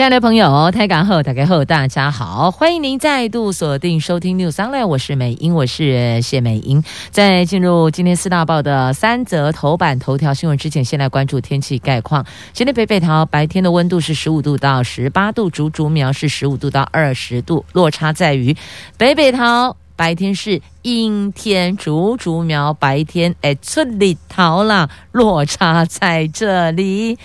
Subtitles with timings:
[0.00, 6.82] 亲爱的朋友，台港后，大家好，大家好，欢迎您再度锁定收听 News Online，我是美英，我是谢美英。
[7.10, 12.24] 在进入今天四大报的三则头版头条新闻之前，先来关注天气概况。
[12.54, 18.56] 今天北北桃白天的温度是十五度到十八度，竹竹苗是十五度到二十度，落差在于
[18.96, 27.18] 北北桃白天是阴天，竹竹苗白天哎出里桃了，落差在这里，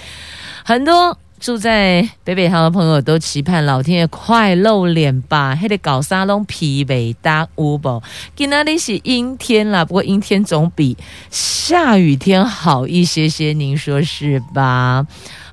[0.65, 1.17] 很多。
[1.45, 8.01] 住在北北桃的朋友都期盼老天爷快露脸吧，还得搞沙龙皮北大乌宝。
[8.35, 10.97] 今天那是阴天啦，不过阴天总比
[11.29, 15.05] 下雨天好一些些，您说是吧？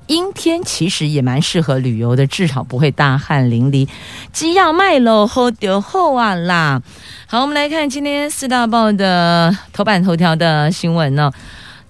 [0.07, 3.87] 阴天其实也蛮适合旅游的，至少不会大汗淋漓。
[4.31, 6.81] 鸡要卖喽，好丢好啊啦！
[7.27, 11.33] 好，我们来看今天四大报的头版头条的新闻呢、哦，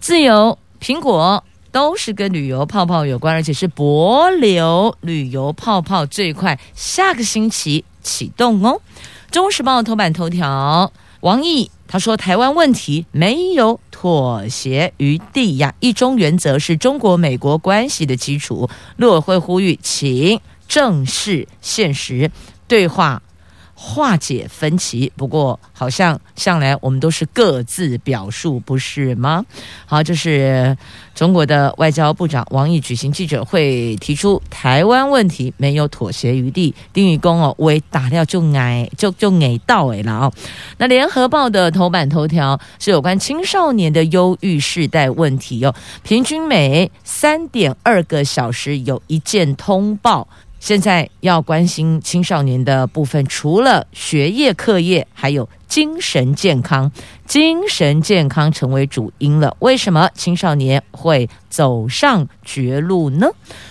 [0.01, 1.41] 自由苹果。
[1.73, 8.79] 都是跟旅游泡泡有关，而且是博流旅游泡泡最快下个星期启动哦。
[9.31, 18.69] 中时报头版头条，王毅他说台湾问题没有妥协余地呀，一中原则是中国美国关系的基础。
[18.97, 22.29] 陆委会呼吁，请正视现实，
[22.67, 23.23] 对话。
[23.75, 29.43] 化解分歧，不过好像向来我们都是各自表述，不是吗？
[29.85, 30.77] 好，这是
[31.15, 36.73] 中国的外交部长王毅举行记者会，提出台湾问题没有妥协余地。
[36.93, 40.33] 丁宇公哦，为打掉就挨就就挨到哎了哦。
[40.77, 50.27] 那联合报的头版头条是有关青少年的忧郁世代问题哦，平均每三点二个小时有一件通报。
[50.63, 56.91] 现在要关心青少年的部分，除了学业、课业，还有精神健康。
[57.25, 59.55] 精神健康成为主因了。
[59.59, 63.27] 为什么青少年会走上绝路呢？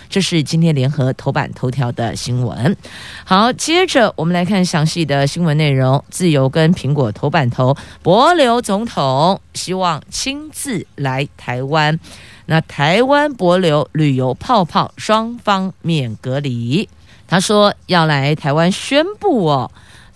[0.08, 2.76] 这是今天联合头版头条的新闻。
[3.24, 6.02] 好，接着我们来看详细的新闻内容。
[6.10, 12.00] 自由跟苹果头版头，帛琉总统希望亲自来台湾。
[12.46, 16.88] 那台湾帛琉旅游泡泡双方免隔离，
[17.28, 19.70] 他说要来台湾宣布哦，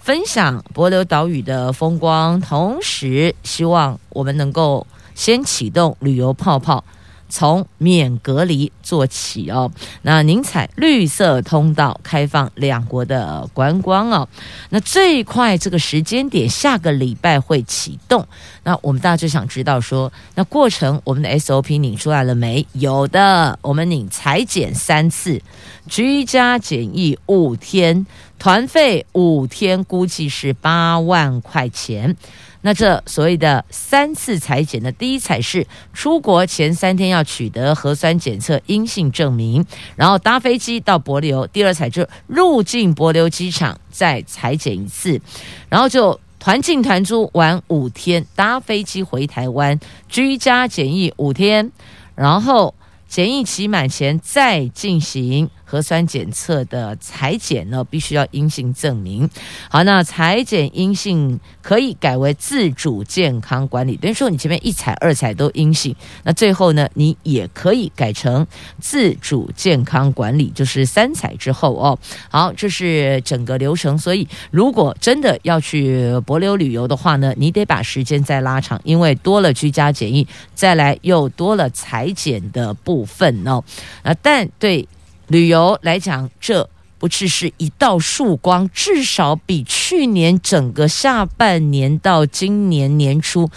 [0.06, 4.86] 分享博流岛屿的风光，同时希望我们能够
[5.16, 6.84] 先启动旅游泡泡。
[7.28, 9.70] 从免隔离做起哦，
[10.02, 14.28] 那宁采绿色通道开放两国的观光哦，
[14.70, 18.26] 那最快这个时间点下个礼拜会启动。
[18.62, 22.66] 那我们大家就想知道说，那过程我们的 SOP 拧出来了没？
[22.72, 25.40] 有的，我们拧裁剪三次，
[25.88, 28.06] 居家检疫五天，
[28.38, 32.16] 团费五天估计是八万块钱。
[32.62, 45.20] 那这所谓的三次采检的，第一采是出国前三天要取得核酸检测阴性证明，然后搭飞机到帛琉；第二采就入境帛琉机场再采检一次，
[45.68, 49.78] 然后就团进团出玩五天，搭飞机回台湾
[50.08, 51.70] 居家检疫五天，
[52.14, 52.74] 然后
[53.06, 55.48] 检疫期满前再进行。
[55.68, 59.28] 核酸检测的采检呢，必须要阴性证明。
[59.68, 68.46] 好，那采检阴性可以改为自主健康管理，等于说你前面一采、二采都阴性，那最后呢，你也可以改成
[68.80, 71.98] 自主健康管理，就是三采之后哦。
[72.30, 73.98] 好，这是整个流程。
[73.98, 83.64] 所以，如果真的要去博流旅游的话呢，你得把时间再拉长，因为多了居家检疫，再来又多了采检的部分哦。
[84.02, 84.86] 啊，但对。
[85.28, 93.50] 旅游来讲，这不只是一道曙光，至少比去年整个下半年到今年年初，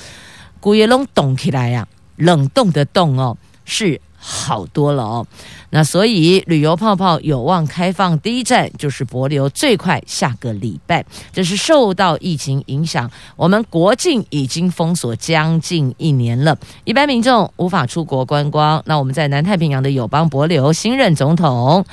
[0.59, 5.25] 古月龙冻起来呀，冷冻的冻哦，是好多了哦。
[5.71, 11.05] 那所以旅游泡泡有望开放第一站就是帛琉，最快下个礼拜。
[11.31, 18.81] 这是受到疫情影响，我们国境已经封锁将近一年了，一般民众无法出国观光。
[18.85, 21.85] 那我们在南太平洋的友邦帛琉，新任总统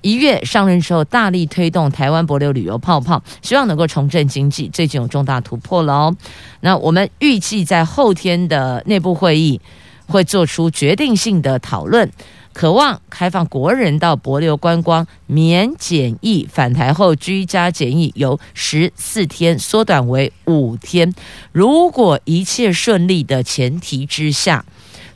[0.00, 6.16] 一月上任之后，大力推动台湾帛琉旅游泡泡，希望能够重振经济，最近有重大突破了哦。
[6.60, 9.60] 那我们预计在后天的内部会议
[10.08, 12.10] 会做出决定性的讨论。
[12.52, 21.14] 渴望开放国人到博流观光，免检疫返台后居家检疫由十四天缩短为五天。
[21.52, 24.64] 如果一切顺利的前提之下，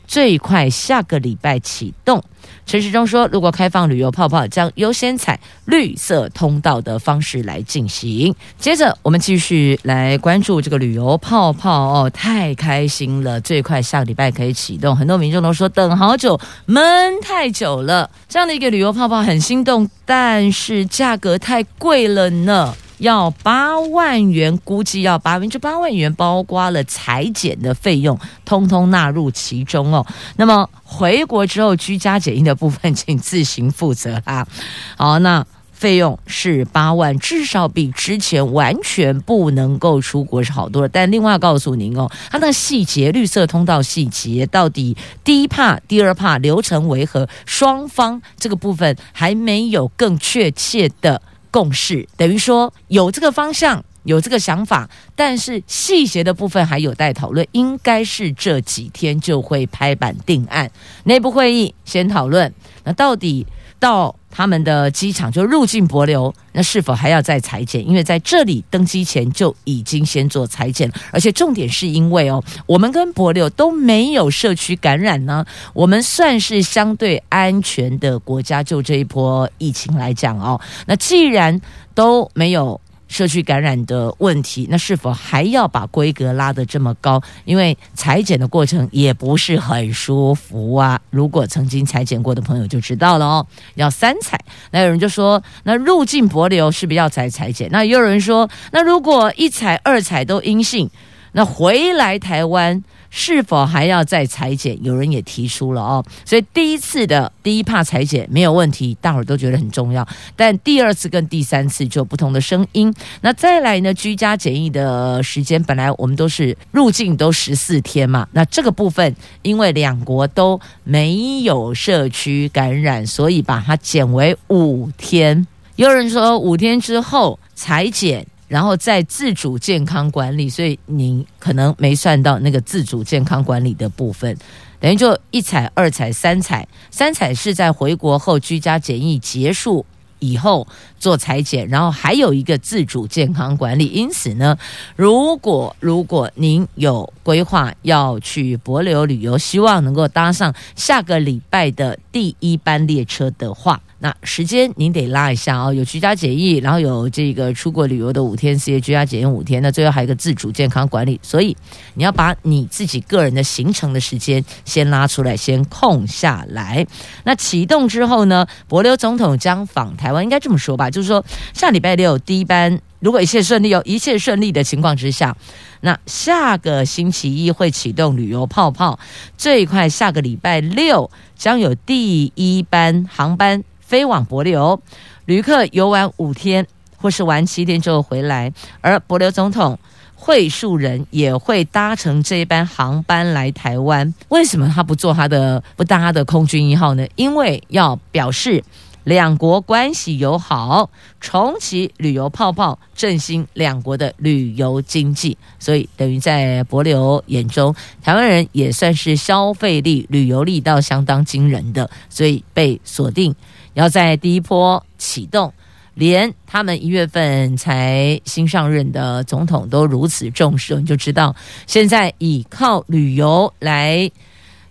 [0.07, 2.23] 最快下个礼拜启动。
[2.65, 8.33] 陈时中说，如果开放旅游泡泡，将优先采绿色通道的方式来进行。
[8.57, 13.39] 接着，我们继续来关注这个旅游泡泡哦，太开心了！
[13.41, 18.09] 最快下个礼拜可以启动，很多民众都说等好久，闷太久了。
[18.27, 22.73] 这样的一个旅游泡泡很心动，但是价格太贵了呢。
[23.03, 30.05] 要八万元，估计要八万，这八万元包括了裁剪的费用，通通纳入其中哦。
[30.37, 34.47] 那么回国之后居家检疫的部分，请自行负责啦。
[34.95, 40.87] 好，那费用是八万，至少比之前完全不能够出国是好多了。
[40.87, 44.95] 但另外告诉您哦，它那细节，绿色通道细节到底
[45.25, 51.21] 第一怕、第二怕流程为何，双方这个部分还没有更确切的。
[51.53, 60.71] 共识等于说有这个方向，有这个想法，但是细节的部分还有待讨论，应该是这几天就会拍板定案。
[61.03, 62.51] 内部会议先讨论，
[62.83, 63.45] 那到底
[63.79, 67.87] 到他们的机场就入境博流，那是否还要再裁剪？
[67.87, 78.63] 因为在这里登机前就已经先做裁剪，而且重点是因为哦，我们跟博流都没有社区感染呢，我们算是相对安全的国家。
[78.63, 81.61] 就这一波疫情来讲哦，那既然
[81.93, 82.81] 都没有。
[83.13, 87.21] 社区感染的问题，那是否还要把规格拉得这么高？
[87.45, 90.99] 因为裁剪的过程也不是很舒服啊。
[91.11, 93.45] 如果曾经裁剪过的朋友就知道了哦，
[93.75, 94.39] 要三采。
[94.71, 97.69] 那有人就说，那入境博流是不是要裁裁剪？
[97.69, 100.89] 那也有人说，那如果一采二采都阴性，
[101.33, 102.83] 那回来台湾。
[103.15, 104.83] 是否还要再裁剪？
[104.83, 110.03] 有人也提出了哦，所以第一次的第一怕裁剪没有问题，大伙儿都觉得很重要。
[110.35, 112.91] 但第二次跟第三次就有不同的声音。
[113.21, 113.93] 那再来呢？
[113.93, 125.45] 居家检疫的时间本来我们都是入境都十四天嘛，那这个部分因为两国都没有社区感染，所以把它减为五天。
[125.75, 128.25] 有人说五天之后裁剪。
[128.47, 134.37] 然后再自主健康管理，所以您可能没算到那个自主健康管理的部分，
[134.79, 139.85] 等于就一采、二采、三采，三采是在回国后居家检疫结束
[140.19, 140.67] 以后
[140.99, 143.87] 做采检，然后还有一个自主健康管理。
[143.87, 144.57] 因此呢，
[144.95, 153.81] 如果如果您有规划要去帛琉旅游，希望能够搭上下个礼拜的第一班列车的话。
[154.03, 161.55] 那时间您得拉一下哦，有居家检疫，然后有这个出国旅游的五天，四夜居家检疫五天，那最后还有一个自主健康管理，所以
[161.93, 166.85] 你要把你自己个人的行程的时间先拉出来，先空下来。
[167.23, 171.23] 那启动之后呢，帛琉总统将访台湾，应该这么说吧，就是说
[171.53, 175.37] 下礼拜六第一班，如果一切顺利，哦一切顺利的情况之下，
[175.79, 178.99] 那下个星期一会启动旅游泡泡，
[179.37, 183.63] 最快下个礼拜六将有第一班航班。
[183.93, 184.79] 飞往帛琉，
[185.25, 186.65] 旅客游玩五天
[186.97, 188.51] 或是玩七天之后回来，
[188.81, 189.77] 而帛琉总统
[190.15, 194.11] 会数人也会搭乘这一班航班来台湾。
[194.29, 197.05] 为什么他不坐他的不搭他的空军一号呢？
[197.15, 198.63] 因为要表示
[199.03, 200.89] 两国关系友好，
[201.21, 205.37] 重启旅游泡泡，振兴两国的旅游经济。
[205.59, 213.35] 所以等于在帛琉眼中，台湾人也算是消费力、旅游力道相当惊人的，所以被锁定。
[213.73, 215.53] 要在第一波启动，
[215.95, 221.35] 连他们一月份才新上任的总统都如此重视，你就知道
[221.67, 224.09] 现在以靠旅游来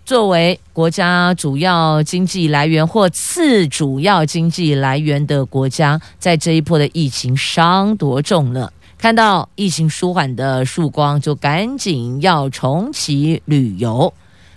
[0.05, 8.73] 作为国家主要经济来源或次主要经济来源的国家，在这一波的疫情伤多重了。
[8.99, 14.13] 看到疫情舒缓的曙光，就赶紧要重启旅游。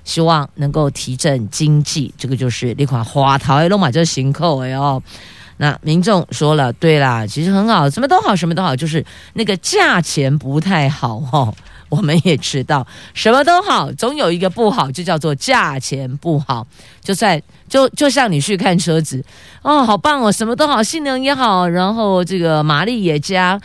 [0.06, 5.04] 希望能够提振经济，这个就是那款花桃龙马这行扣哎哦。
[5.58, 11.54] 那民众说了，对啦，其实很好，什么都好，什么都好，就是那个价钱不太好哦。
[11.88, 16.66] 我们也知道，什么都好，总有一个不好，就叫做价钱不好。
[17.00, 19.24] 就算就就像你去看车子
[19.62, 23.62] 哦，好棒哦，什么都好，性能也好，然后这个马力也佳。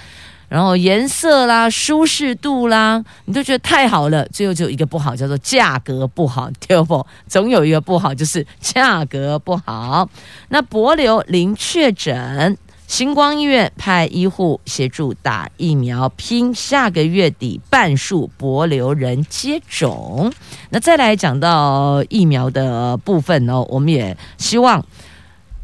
[0.51, 4.27] 然后颜色啦、舒适度啦，你都觉得太好了。
[4.31, 7.07] 最后就一个不好，叫做价格不好，对不？
[7.29, 10.11] 总有一个不好，就是价格不好。
[10.49, 20.33] 那帛琉零确诊，星光医院派医护协助打疫苗，拼下个月底半数帛琉人接种。
[20.71, 24.85] 那再来讲到疫苗的部分呢，我们也希望。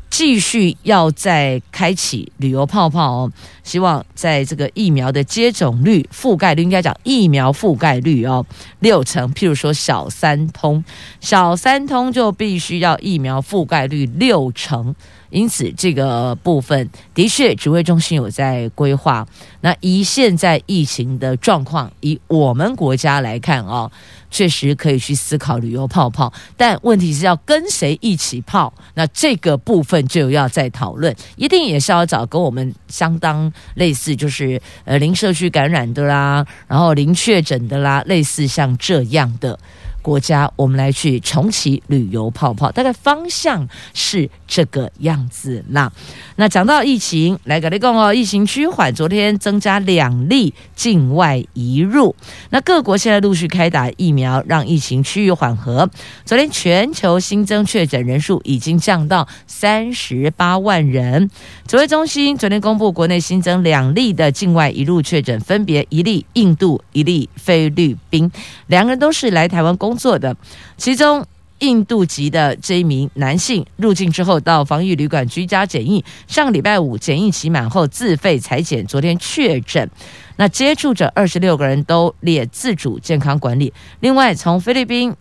[0.08, 3.32] 继续要再开启旅游泡泡哦，
[3.62, 8.44] 希望在这个疫苗的接种率、覆盖率，应该讲疫苗覆盖率哦，
[8.80, 9.32] 六成。
[9.34, 10.82] 譬如说小三通，
[11.20, 14.94] 小三通就必须要疫苗覆盖率六成。
[15.28, 19.26] 因此，这个部分的确指挥中心有在规划。
[19.60, 23.90] 那以现在疫情的状况，以我们国家来看哦，
[24.36, 26.30] 确实可以去思考旅游泡泡。
[26.58, 28.70] 但问题是要跟谁一起泡？
[28.92, 39.58] 那这个部分就要再讨论，一定也是要找跟我们相当类似，就是呃零社区感染的啦，然后零确诊的啦，类似像这样的。
[40.06, 45.64] 国家，我们来去重启旅游泡泡，大概方向是这个样子。
[45.70, 45.92] 啦
[46.36, 52.14] 那讲到疫情，来个你讲哦，疫情趋缓，昨天增加两例境外移入。
[52.50, 55.90] 那各国现在陆续开打疫苗，让疫情趋于缓和。
[56.24, 61.28] 昨天全球新增确诊人数已经降到三十八万人。
[61.66, 68.30] 指挥中心昨天公布，国内新增两例的境外移入确诊，分别一例印度，一例菲律宾，
[68.68, 70.36] 两个人都是来台湾工做的，
[70.76, 71.24] 其中
[71.60, 79.90] 印度籍的这一名男性入境之后到防疫旅馆居家检疫，上礼拜五检疫期满后自费裁剪，昨天确诊。
[80.36, 83.72] 那接触者二十六个人都列自主健康管理。
[84.00, 85.14] 另外，从菲律宾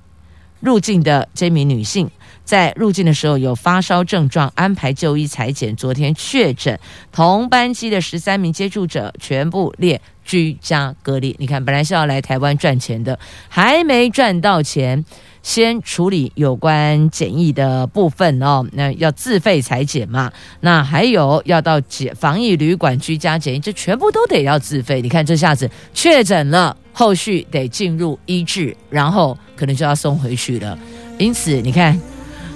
[0.60, 2.10] 入境的这名女性
[2.46, 6.80] 在入境的时候有发烧症状，安排就医采检，昨天确诊。
[7.12, 10.00] 同班机的十三名接触者全部列。
[10.28, 15.06] 居家隔离，你看，本来是要来台湾赚钱的，还没赚到钱，
[15.44, 18.66] 先处理有关检疫的部分哦。
[18.72, 20.34] 那要自费采检嘛？
[20.62, 25.00] 那还有要到检防疫旅馆居家检疫，这全部都得要自费。
[25.00, 30.75] 你看这下子确诊了，后续得进入医治，然后可能就要送回去了。
[31.20, 32.15] 因此，你看。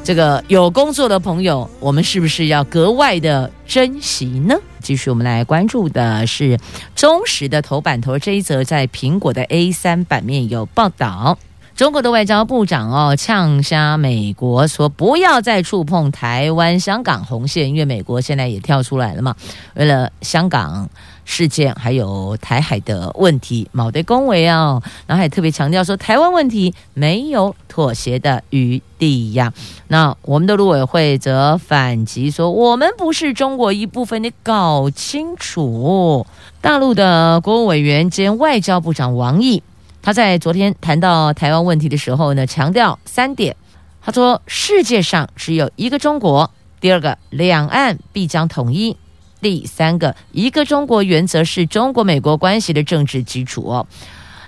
[0.10, 4.56] 这个有工作的朋友，我们是不是要格外的珍惜呢？
[4.82, 6.60] 继续，我们来关注的是
[6.96, 11.38] 中时的头版头这一则，在苹果的 A 三版面有报道，
[11.75, 19.36] 中国的外交部长哦呛瞎美国，说不要再触碰台湾、香港红线，因为美国现在也跳出来了嘛，
[19.75, 20.89] 为了香港。
[21.31, 29.53] 事件还有台海的问题，冇得恭维啊，然后还特别强调说，台湾问题没有妥协的余地呀。
[29.89, 36.25] 那我们的陆委会则反击说，我们不是中国一部分，你搞清楚。
[36.62, 39.62] 大陆的国务委员兼外交部长王毅，
[40.01, 43.55] 他在昨天谈到台湾问题的时候呢，强调三点。
[44.01, 46.50] 他说，世界上只有一个中国，
[46.81, 48.98] 第二个，两岸必将统一。
[49.41, 53.88] 第三个，一个中国原则是中国美国关系的政治基础哦。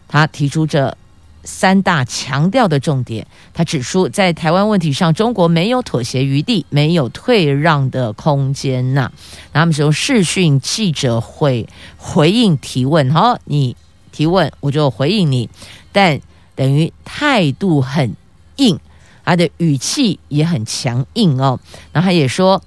[0.07, 0.97] 他提出这
[1.43, 3.25] 三大强调的重点。
[3.53, 9.11] 他指出，在台湾问题上，中国没有妥协余地，没有退让的空间呐。
[9.53, 11.67] 那他们说视讯记者会
[11.97, 13.77] 回应提问，哈，你
[14.11, 15.49] 提问我就回应你，
[15.93, 16.19] 但
[16.55, 18.13] 等于态度很
[18.57, 18.77] 硬，
[19.23, 21.59] 他的语气也很强硬哦。
[21.93, 22.61] 那他也说。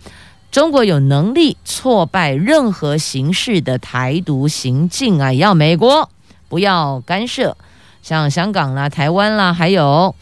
[0.54, 5.32] 中国有能力挫败任何形式的台独行径啊！
[5.32, 6.08] 要美国
[6.48, 7.56] 不要干涉，
[8.04, 10.14] 像香港啦、台湾啦，还有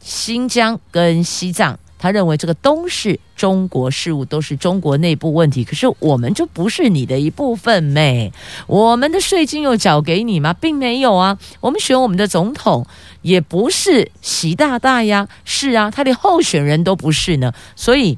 [0.00, 5.62] 新疆跟西藏，他认为这个都是中国事务，都是中国内部问题。
[5.62, 8.32] 可是我们就不是你的一部分咩？
[8.66, 10.54] 我们的税金又缴给你吗？
[10.54, 11.38] 并没有啊！
[11.60, 12.86] 我们选我们的总统
[13.20, 18.16] 也不是习大大呀，是啊，他连候选人都不是呢，所以。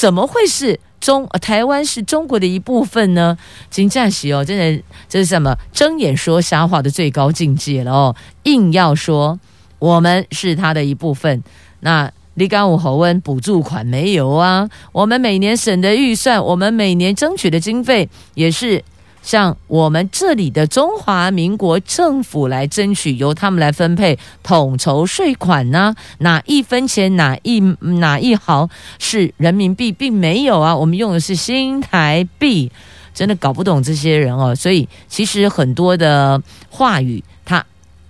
[0.00, 3.36] 怎么会是中台湾是中国的一部分呢？
[3.68, 8.16] 金赞喜哦，真的这是什么睁眼说瞎话的最高境界了哦！
[8.44, 9.38] 硬要说
[9.78, 11.42] 我们是他的一部分，
[11.80, 14.70] 那李刚武侯温补助款没有啊？
[14.92, 18.82] 我们每年省的预算，我们每年争取的经费也是。
[19.22, 25.94] 像我们这里的中华民国政府来争取，由他们来分配统筹税款呢？
[26.18, 30.74] 哪一分钱哪一哪一毫是人民币，并没有啊！
[30.74, 32.72] 我们用的是新台币，
[33.14, 34.54] 真的搞不懂这些人哦。
[34.54, 37.64] 所以其实很多的话语，他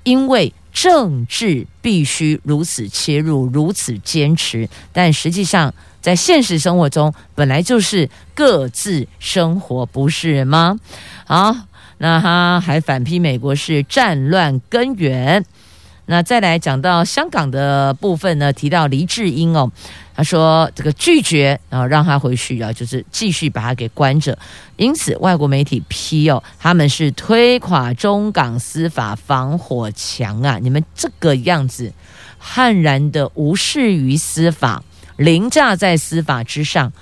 [0.05, 5.75] 因为政治必须如此切入，如此坚持，但实际上。
[6.01, 10.79] 在现实生活中，本来就是各自生活，不是吗？
[11.27, 11.55] 好，
[11.99, 15.45] 那他还反批美国是战乱根源。
[16.07, 19.71] 那再来讲到香港的部分呢，提到黎智英哦，
[20.17, 24.37] 他说这个拒绝然后让他回去啊，就是继续把他给关着。
[24.77, 30.59] 因此，外国媒体批哦，他们是推垮中港司法防火墙啊！
[30.61, 31.93] 你们这个样子，
[32.39, 34.83] 悍然的无视于司法。
[35.21, 36.93] 凌驾在司法之上。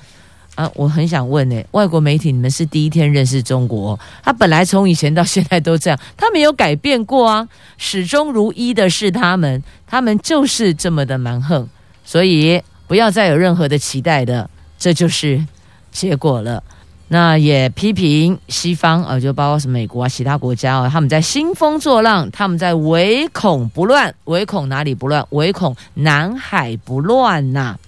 [0.54, 3.96] 啊，我很想问呢，外国媒体，你们是第一天认识中国？
[4.24, 11.68] 他本来从以前到现在都这样，他没有改变过啊，始终如一的是他们，他们就是这么的蛮横，
[12.04, 15.46] 所以不要再有任何的期待的，这就是
[15.92, 16.60] 结果了。
[17.06, 25.24] 那也批评西方啊，就包括是美国啊，其他国家啊，他们在兴风作浪，他们在唯恐不乱，唯恐哪里不乱？
[25.30, 27.78] 唯恐南海不乱呐、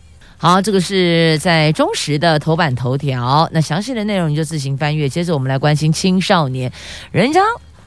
[0.42, 3.46] 好，这个是在中时的头版头条。
[3.52, 5.06] 那详细的内容你就自行翻阅。
[5.06, 6.72] 接着我们来关心青少年，
[7.12, 7.42] 人家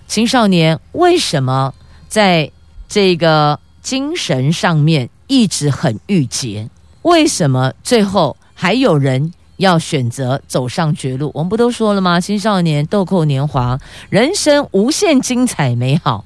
[0.07, 1.73] 青少年为什么
[2.07, 2.51] 在
[2.87, 6.69] 这个精神上面一直很郁结？
[7.01, 11.31] 为什么最后还有人要选择走上绝路？
[11.33, 12.19] 我们不都说了吗？
[12.19, 13.79] 青少年豆蔻年华，
[14.11, 16.23] 人生无限精彩美好。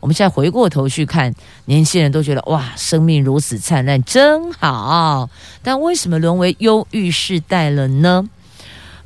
[0.00, 5.30] 我们现在回过头去看，年轻人都觉得哇，生命如此灿烂，真好。
[5.62, 8.28] 但为什么沦为忧郁世代了呢？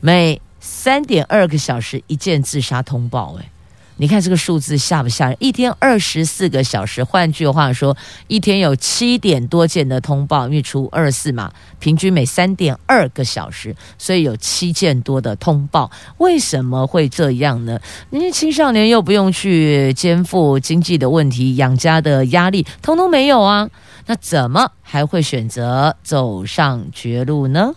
[0.00, 3.51] 每三点二个小时一件自杀通报，哎。
[4.02, 5.36] 你看这个数字吓不吓人？
[5.38, 15.88] 一天二十四个小时，换句话说，一天有七点多件的通报，因为除二十四嘛，平均每三点二个小时，所以有七件多的通报。
[16.18, 17.78] 为什么会这样呢？
[18.10, 23.70] 因为青少年又不用去肩负经济的问题、养家的压力，通通没有啊，
[24.06, 27.72] 那怎么还会选择走上绝路呢？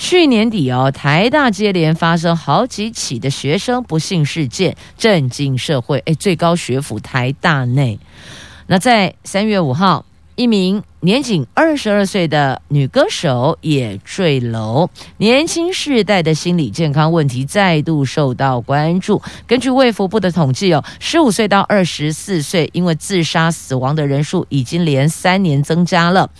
[0.00, 5.98] 去年底哦，台大接连发生好几起的学生不幸事件，震惊社会。
[6.06, 7.98] 诶，最高学府台大内，
[8.66, 14.88] 那在三月五号，一名年仅二十二岁的女歌手也坠楼，
[15.18, 19.20] 年轻世代的心理健康问题再度受到关注。
[19.46, 26.30] 根据卫福部的统计哦，十五岁到二十四岁因为自杀死亡的人数已经连三年增加了。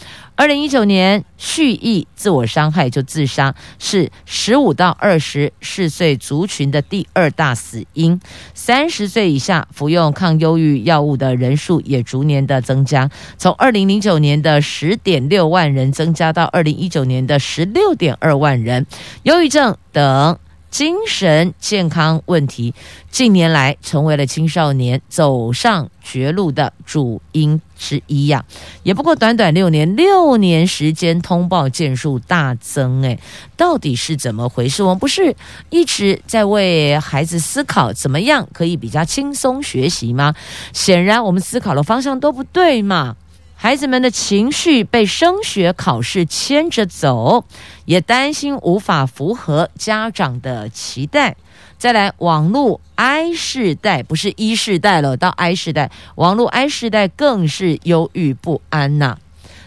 [0.40, 8.18] 二零一九年，蓄意自我伤害就自杀，是十五到二十四岁族群的第二大死因。
[8.54, 18.86] 三十岁以下服用抗忧郁药物的人数也逐年的增加，从二零零九年的十点六万人增加到二零一九年的十六点二万人。
[19.24, 20.38] 忧郁症等。
[20.70, 22.72] 精神健康问题
[23.10, 28.44] 近年来成为了青少年走上绝路的主因之一呀。
[28.82, 33.18] 也不过短短六年，六年时间通报件数大增，诶，
[33.56, 34.82] 到底是怎么回事？
[34.82, 35.34] 我们不是
[35.70, 40.34] 一直在为孩子思考怎么样可以比较轻松学习吗？
[40.72, 43.16] 显然我们思考的方向都不对嘛。
[43.62, 47.44] 孩子们的情绪被升学考试牵着走，
[47.84, 51.36] 也担心无法符合家长的期待。
[51.76, 59.18] 再来，网络 I 世代不是 E 世代了，到 I 世代，网络 I 世代更是忧郁不安呐、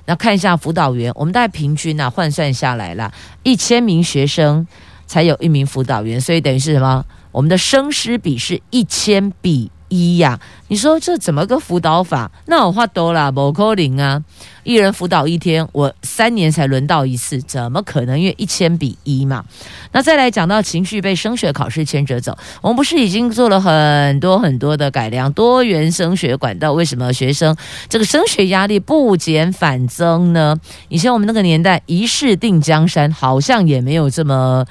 [0.08, 4.66] 那看一下辅导员，我们大概平均呐、啊、换算下来了，一千名学生
[5.06, 7.06] 才有一名辅导员，所以等于是什么？
[7.32, 9.70] 我们的生师比是一千比。
[9.94, 12.32] 一呀，你说这怎么个辅导法？
[12.48, 14.24] 那我话多了，不扣零啊！
[14.64, 18.20] 一人辅导一天，我三年才轮到一次，怎么可能？
[18.20, 19.46] 因为一千比一嘛。
[19.92, 26.74] 那再来讲到情绪被升学考试牵着走，我们不是已经做了很多很多的改良，多元升学管道？
[26.74, 27.56] 为什么学生
[27.88, 30.58] 这个升学压力不减反增呢？
[30.90, 34.66] 以前我们那个年代，一试定江山，好像也没有这么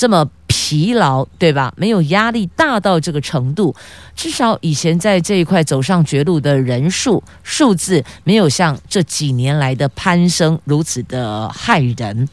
[0.00, 0.26] 这么。
[0.52, 1.72] 疲劳对吧？
[1.76, 3.74] 没有压力大到这个程度，
[4.14, 12.28] 至少以前在这一块走上绝路的人数数字没有像这几年来的攀升如此的骇人。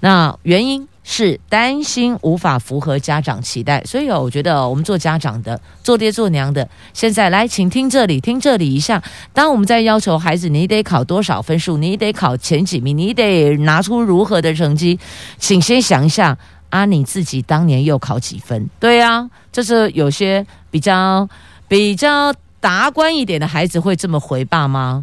[0.00, 9.02] 那原因是担心无法符合家长期待，所以我觉得我们做家长的、做爹做娘的，现在来，请听这里，听这里一下。
[9.32, 14.98] 当我们在要求孩子，你得考多少分数，你得考前几名，你得拿出如何的成绩，
[15.38, 16.36] 请先想一下。
[16.76, 18.68] 啊，你自己当年又考几分？
[18.78, 21.28] 对呀、啊，就是有些比较
[21.66, 25.02] 比较达观一点的孩子会这么回爸妈。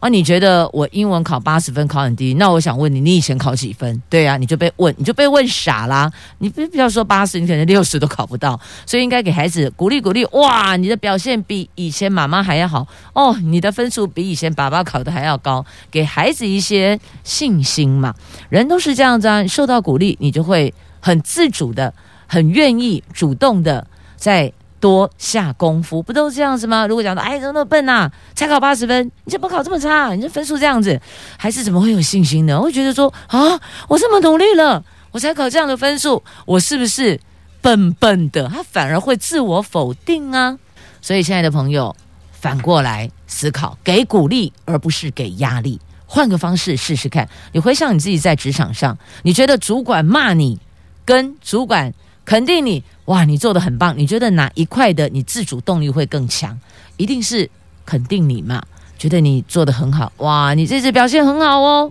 [0.00, 2.34] 啊，你觉得我英文考八十分考很低？
[2.34, 4.02] 那我想问你，你以前考几分？
[4.10, 6.12] 对呀、啊，你就被问，你就被问傻啦。
[6.40, 8.60] 你不不要说八十，你可能六十都考不到。
[8.84, 10.22] 所以应该给孩子鼓励鼓励。
[10.32, 18.14] 哇，你的表现比以前妈妈还要好哦，你的分数比以前爸爸考的还要高，给孩子一些信心嘛。
[18.50, 20.74] 人都是这样子啊，受到鼓励，你就会。
[21.04, 21.92] 很自主的，
[22.26, 23.86] 很愿意主动的
[24.16, 26.86] 在多下功夫，不都这样子吗？
[26.86, 30.14] 如果讲到哎，怎么那么笨呐、啊，才考八十分，你怎么考这么差？
[30.14, 30.98] 你这分数这样子，
[31.36, 32.58] 孩子怎么会有信心呢？
[32.58, 37.20] 我会觉得说啊，我这么努力了，我才考这样的分数，我是不是
[37.60, 38.48] 笨笨的？
[38.48, 40.58] 他反而会自我否定啊。
[41.02, 41.94] 所以，亲爱的朋友，
[42.32, 45.78] 反过来思考，给鼓励而不是给压力。
[46.06, 47.28] 换个方式试试看。
[47.52, 50.60] 你回想你自己在职场上，你觉得主管骂你，
[51.04, 51.92] 跟主管
[52.24, 53.94] 肯定你，哇，你做的很棒。
[53.96, 56.58] 你觉得哪一块的你自主动力会更强？
[56.96, 57.48] 一定是
[57.84, 58.62] 肯定你嘛？
[58.96, 61.90] 觉得你做的很好，哇，你这次表现很好哦，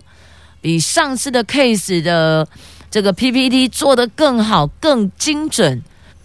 [0.60, 2.48] 比上次的 case 的
[2.90, 5.82] 这个 PPT 做得更好、更精准，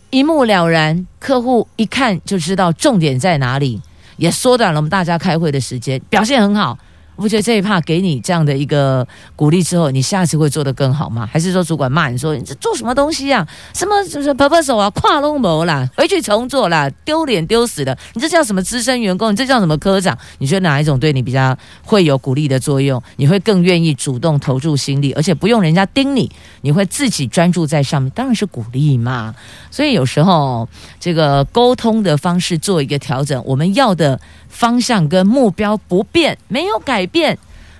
[0.10, 3.80] 一目了然，客户一看就知道重点在哪里，
[4.18, 6.80] 也缩短了我们大家开会的时间，表现很好。
[7.22, 9.06] 我觉得这一趴给你这样的一个
[9.36, 11.28] 鼓励之后，你下次会做得更好吗？
[11.30, 13.48] 还是说主管骂你说你这做什么东西呀、啊？
[13.74, 17.98] 什么就是 purpose 啊，跨龙谋啦，回去重做啦，丢脸丢死的！
[18.14, 19.34] 你这叫什么资深员工？
[19.34, 20.18] 你这叫什么科长？
[20.38, 23.02] 你觉得哪一种对你比较会有鼓励的作用？
[23.18, 29.36] 你会更愿意主动投注心力，而且不用人家盯你，你会自己专注在上面，当然是鼓励嘛。
[29.70, 30.68] 所以有时候
[31.02, 34.18] 这个沟通的方式做一个调整，我们要的。
[34.50, 37.38] 方向跟目标不变，没有改变，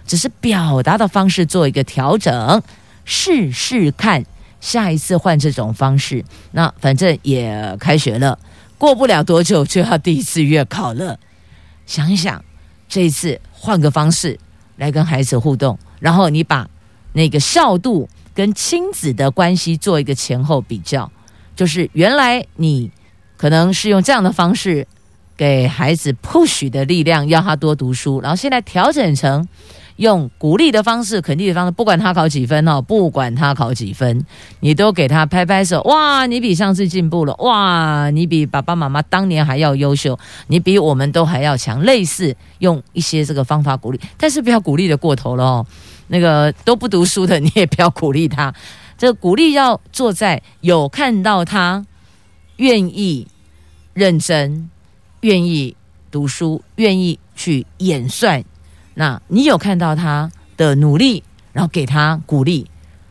[0.08, 2.64] 只是表达的方式做一个调整，
[3.04, 4.24] 试试看，
[4.62, 6.24] 下一次换这种方式。
[6.52, 8.40] 那反正也开学了，
[8.78, 11.20] 过不了多久就要第一次月考了。
[11.86, 12.46] 想一想，
[12.88, 14.40] 这一次换个方式
[14.78, 16.70] 来跟孩子互动，然后你把
[17.14, 21.12] 那个效度跟亲子的关系做一个前后比较，
[21.56, 22.92] 就是原来你
[23.36, 24.88] 可能是用这样的方式。
[25.40, 29.48] 给孩子 push 的力量，要他多读书，然后现在调整成
[29.96, 34.26] 用鼓励的方式、肯定的方式，不管他考几分哦，不管他考几分，
[34.60, 45.66] 你都给他拍拍手，哇，你比上次进步了，哇，你比爸爸妈妈当年还要优秀，你比我们都还要强，类似用一些这个方法鼓励，但是不要鼓励的过头了哦，
[46.10, 48.54] 那个都不读书的你也不要鼓励他，
[48.98, 51.86] 这个鼓励要坐在有看到他
[52.58, 53.26] 愿意
[53.94, 54.70] 认真。
[55.22, 55.76] 愿意
[56.12, 58.44] 读书，愿意去演算，
[58.94, 62.66] 那你有看到他的努力，然后给他鼓励，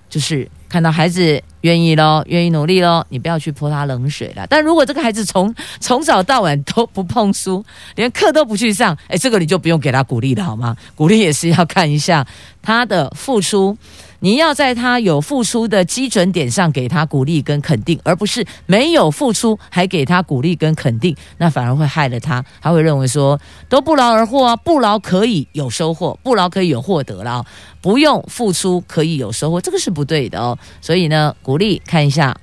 [0.09, 4.47] 就是看到孩子愿意咯，愿意努力咯，你不要去泼他冷水了。
[4.49, 10.77] 但如果这个孩子从 从早到晚都不碰书，连课都不去上，哎，这个你就不用给他鼓励了，好吗？
[10.95, 12.27] 鼓励也是要看一下
[12.63, 13.77] 他的付出。
[14.21, 22.45] 你要在他有付出的基准点上给他鼓励跟肯定，而不是没有付出还给他鼓励跟肯定，那反而会害了他。
[22.61, 27.45] 他会认为说都不劳而获啊，不劳可以有收获，不劳可以有获得了，
[27.81, 30.59] 不用付出可以有收获，这个是不对的哦。
[30.81, 32.37] 所以呢，鼓励看一下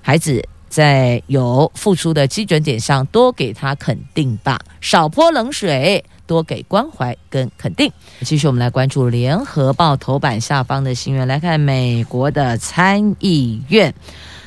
[0.00, 6.04] 孩子在有付出的基准点上多给他肯定吧，少泼冷水。
[6.28, 7.90] 多给关怀跟肯定。
[8.20, 13.94] 继续，我们来关注《联合报》头版下方的新闻，来看美国的参议院，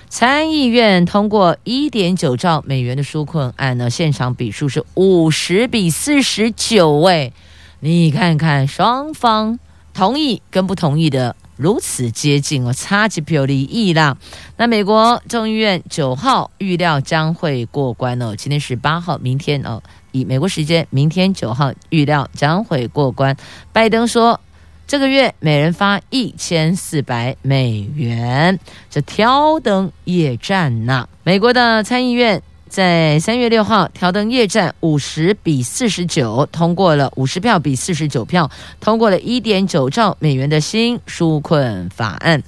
[0.07, 7.33] 参议院通过一点九兆美元的纾困案呢，现场比数是五十比四十九位，
[7.79, 9.57] 你看看双方
[9.91, 14.17] 同意跟不同意的如此接近哦，差几票离异啦。
[14.57, 19.79] 那美国众议院九号预料将会过关哦，今天十八号，明天哦。
[20.11, 23.37] 以美国时间明天九号预料将会过关。
[23.71, 24.41] 拜登说，
[24.87, 42.41] 这个月每人发一千四百美元，这挑灯夜战呐、美国的参议院在三月六号调灯夜战，五十比四十九通过了，五十票比四十九票通过了一点九兆美元的新纾困法案。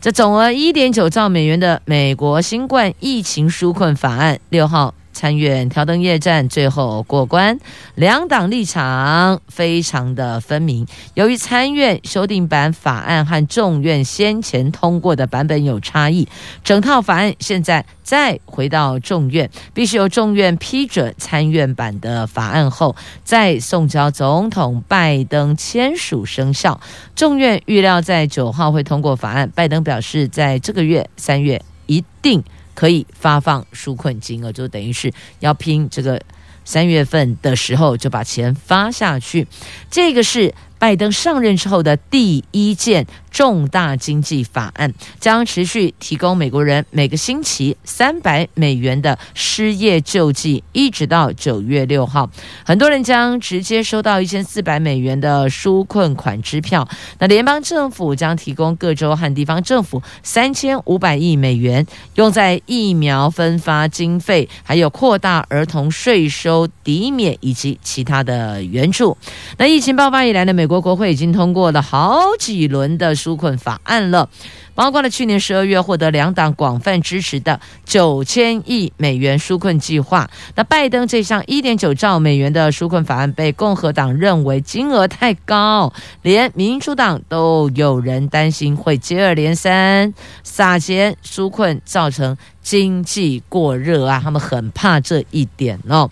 [0.00, 4.92] 这总额一点九兆美元的美国新冠疫情纾困法案，六号。
[5.18, 7.58] 参院挑灯夜战，最后过关，
[7.96, 10.86] 两党立场非常的分明。
[11.14, 16.28] 由于参院修订版法案和众院先前通过的版本有差异，
[16.62, 26.80] 整套法案现在再回到众院，必须由众院批准参院版的法案后，再送交总统拜登签署生效。
[27.16, 29.50] 众院预料在九号会通过法案。
[29.52, 32.44] 拜登表示，在这个月三月一定。
[32.78, 36.22] 可以发放纾困金额，就等于是要拼这个
[36.64, 39.48] 三月份的时候就把钱发下去。
[39.90, 52.30] 这个是拜登上任之后的第一件重大经济法案，将持续提供美国人每个星期三百美元的失业救济，一直到九月六号。
[52.64, 56.88] 很多人将直接收到一千四百美元的纾困款支票。
[57.18, 69.16] 那联邦政府将提供各州和地方政府三千五百亿美元，用在疫苗分发经费，还有扩大儿童税收抵免以及其他的援助。
[69.56, 74.30] 那疫情爆发以来呢，美国国会已经通过了好几轮的纾困法案了。
[74.74, 80.30] 包括了去年十二月获得两党广泛支持的九千亿美元纾困计划。
[80.54, 96.08] 那拜登这项一点九兆美元的纾困法案被共和党认为金额太高，连民主党都有人担心会接二连三撒钱纾困，造成经济过热啊，他们很怕这一点哦。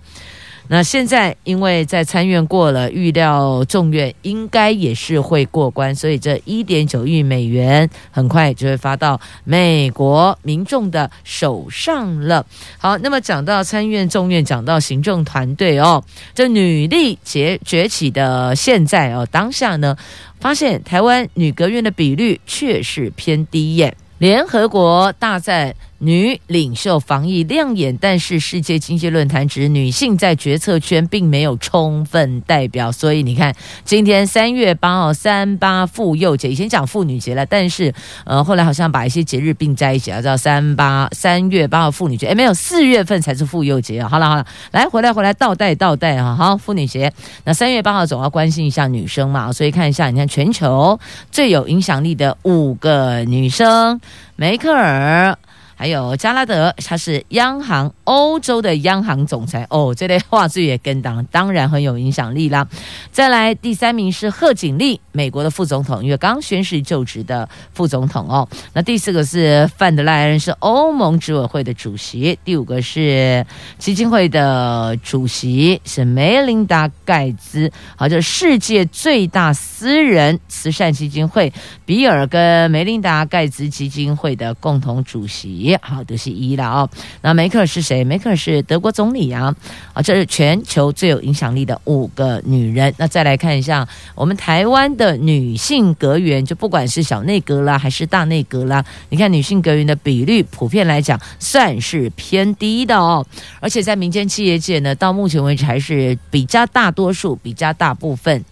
[0.69, 12.45] 那现在，因为在参院过了，预料众院应该也是会过关，所以这一点九亿美元很快就会发到美国民众的手上了。
[12.79, 16.03] 好，那么讲到参院、众院，讲到行政团队哦，
[16.35, 19.97] 这女力崛崛起的现在哦，当下呢，
[20.41, 25.75] 发现台湾女阁员的比率确实偏低耶，联合国大赞。
[25.99, 33.55] 女领袖防疫亮眼，但是世界经济论坛指女性在决策圈并没有充分代表，所以你看，
[33.85, 44.03] 今天三月八号三八妇幼节，以前讲妇女节了，但是呃后来好像把一些节日并在一起啊，叫三八三月八号妇女节，哎没有，四月份才是妇幼节。
[44.05, 47.13] 好了好了，来回来回来倒带倒带啊，好妇女节，
[47.45, 54.01] 那三月八号总要关心一下女生嘛，所以看一下，你看全球最有影响力的五个女生，
[54.37, 55.39] 梅克尔。
[55.79, 62.67] 还有加拉德，他是央行欧洲的央行总裁哦，这类话术也跟当，当然很有影响力啦。
[63.13, 68.49] 再来第三名是贺锦丽，美国的副总统，因为刚宣誓就职的副总统哦。
[68.73, 72.39] 那第四个是范德赖恩，是欧盟执委会的主席。
[72.43, 73.45] 第五个是
[73.79, 81.53] 基金会的主席，是梅琳达盖兹，好，就是世界最大私人慈善基金会
[81.85, 85.66] 比尔跟梅琳达盖兹基金会的共同主席。
[85.81, 86.91] 好，都是一了哦。
[87.23, 88.05] 那梅克尔是谁？
[88.05, 89.55] 梅克尔是德国总理啊。
[89.95, 92.93] 啊，这是全球最有影响力的五个女人。
[92.99, 103.25] 那再来看一下我们台湾的女性阁员，就不管是小内阁啦，还是大内阁啦，你看女性阁员的比率，普遍来讲算是偏低的哦。
[103.61, 108.45] 而且在民间企业界呢，到目前为止还是比较大多数，比较大部分。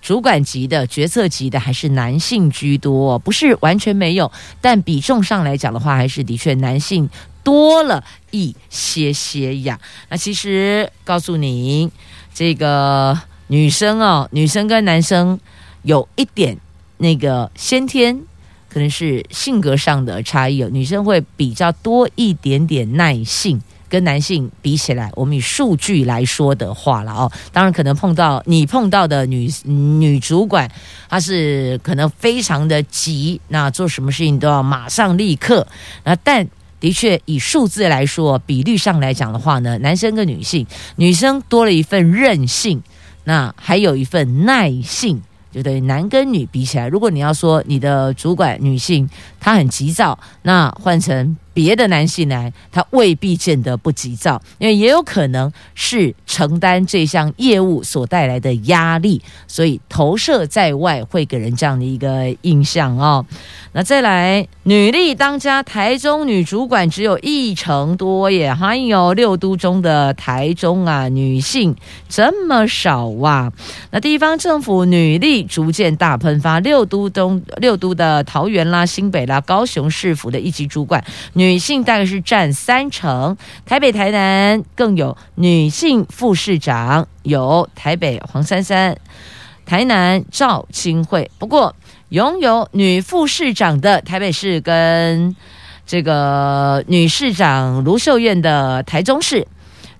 [0.00, 7.08] 主管级的、决策级的还是男性居多，不是完全没有，但比重上来讲的话，还是的确男性
[7.42, 9.78] 多了一些些呀。
[10.08, 11.90] 那其实告诉你，
[12.34, 15.38] 这个女生哦，女生跟男生
[15.82, 16.56] 有一点
[16.98, 18.18] 那个先天
[18.68, 23.60] 可能是性格上的差异哦，女生会比较多一点点耐性。
[23.90, 30.70] 跟男性比起来，我们以数据来说的话了哦，当然可能碰到你碰到的女女主管，
[31.08, 35.66] 她是可能非常的急，那做什么事情都要马上立刻。
[36.04, 36.46] 那但
[36.78, 42.80] 的确以数字来说，比率上来讲的话呢，男生跟女性，女生多了一份韧性，
[43.24, 51.36] 那还有一份耐性，就等于男跟女比起来，如果你要说你的主管女性她很急躁，那换成。
[51.60, 63.26] 别的男性男，他未必见得不急躁，因为也有可能是承担这项业务所带来的压力，所以投射在外会给人这样的一个印象哦。
[63.72, 71.76] 那再来，女力当家，台中女主管只有一成多耶，还有六都中的台中啊，女性
[72.08, 73.52] 这么少哇。
[73.90, 81.04] 那地方政府女力逐渐大喷发，六都中六都的桃园啦、新北啦、高雄市府的一级主管。
[81.34, 83.36] 女女性大概是占三成，
[83.66, 88.96] 台北、台南更有女性副市长，有台北黄珊珊，
[89.66, 91.28] 台南赵清惠。
[91.40, 91.74] 不过，
[92.10, 95.34] 拥有女副市长的台北市跟
[95.84, 99.44] 这个女市长卢秀燕的台中市。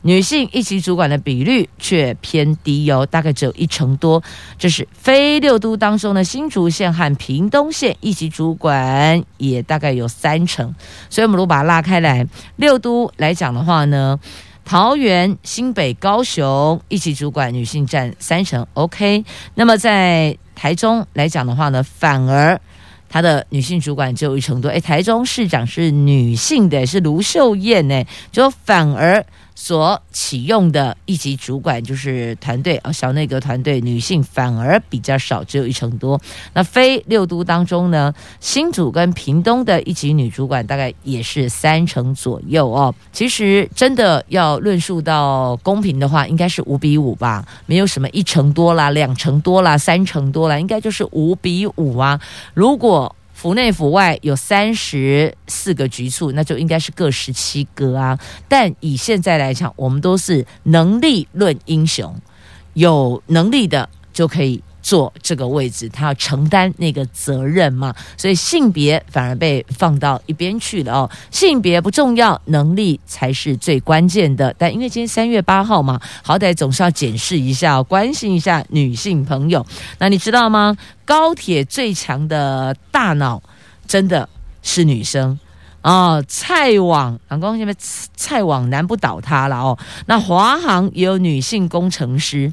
[0.03, 4.23] 女性一级主管的比率却偏低哦，大概只有一成多。
[4.59, 10.75] 这是非六都当中的新竹县和屏东县一级主管也大概有三成。
[11.11, 14.19] 所以，我们如果把它拉开来，六都来讲的话呢，
[14.65, 19.23] 桃园、新北、高雄一级主管女性占三成，OK。
[19.55, 22.59] 那么在台中来讲的话呢，反而
[23.11, 24.71] 她的女性主管只有一成多。
[24.71, 29.23] 诶，台中市长是女性的，是卢秀燕呢，就反而。
[29.63, 36.19] 所启用的一级主管就是团队啊，小内阁团队女性反而比较少，只有一成多。
[36.55, 42.95] 那非六都当中呢，新竹跟屏东的一级女主管大概也是三成左右哦。
[43.13, 52.19] 其实真的要论述到公平的话，应该是五比五吧，没有什么一成多啦、两成多啦、三成多啦，应该就是五比五啊。
[52.55, 58.19] 如果府内府外有三十四个局处，那就应该是各十七个啊。
[58.47, 62.15] 但以现在来讲，我们都是能力论英雄，
[62.75, 71.11] 有能力的就可以坐这个位置，他要承担那个责任嘛，所以性别反而被放到一边去了哦。
[71.31, 74.53] 性别不重要，能力才是最关键的。
[74.59, 79.65] 但因为今天三月八号嘛，好歹总是要检视一下，关心一下女性朋友。
[80.01, 80.77] 那你知道吗？
[81.05, 83.41] 高铁最强的大脑
[83.87, 84.29] 真的
[84.61, 85.39] 是女生。
[85.83, 87.73] 哦，蔡网，老公，现在
[88.17, 89.79] 蔡网难不倒他了哦。
[90.07, 92.53] 那华航也有女性工程师，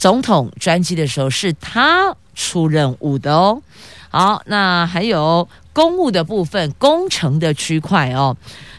[0.00, 3.60] 总统专机的时候是他出任务的哦。
[4.08, 8.34] 好，那还有公务的部分，工程的区块哦，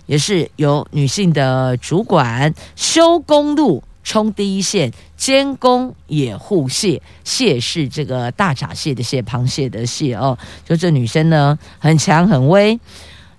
[0.07, 10.35] 也是由女性的主管，修公路、冲第一线、监工也护蟹，蟹是这个大闸蟹的蟹，螃蟹的蟹哦。
[10.65, 12.79] 就这女生呢，很强很威。